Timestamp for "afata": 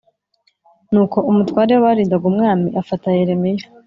2.81-3.07